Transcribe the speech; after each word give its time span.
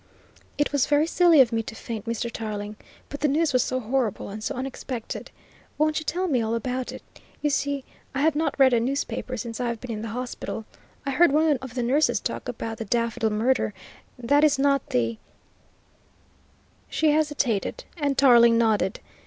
"It 0.57 0.71
was 0.71 0.87
very 0.87 1.05
silly 1.05 1.41
of 1.41 1.51
me 1.51 1.61
to 1.61 1.75
faint, 1.75 2.05
Mr. 2.07 2.31
Tarling 2.31 2.75
but 3.07 3.19
the 3.19 3.27
news 3.27 3.53
was 3.53 3.61
so 3.61 3.79
horrible 3.79 4.29
and 4.29 4.43
so 4.43 4.55
unexpected. 4.55 5.29
Won't 5.77 5.99
you 5.99 6.05
tell 6.05 6.27
me 6.27 6.41
all 6.41 6.55
about 6.55 6.91
it? 6.91 7.03
You 7.43 7.51
see, 7.51 7.83
I 8.15 8.23
have 8.23 8.33
not 8.35 8.57
read 8.57 8.73
a 8.73 8.79
newspaper 8.79 9.37
since 9.37 9.59
I 9.59 9.67
have 9.67 9.79
been 9.79 9.91
in 9.91 10.01
the 10.01 10.07
hospital. 10.07 10.65
I 11.05 11.11
heard 11.11 11.31
one 11.31 11.55
of 11.57 11.75
the 11.75 11.83
nurses 11.83 12.19
talk 12.19 12.49
about 12.49 12.79
the 12.79 12.85
Daffodil 12.85 13.29
Murder 13.29 13.75
that 14.17 14.43
is 14.43 14.57
not 14.57 14.89
the" 14.89 15.19
She 16.89 17.11
hesitated, 17.11 17.83
and 17.95 18.17
Tarling 18.17 18.57
nodded. 18.57 19.01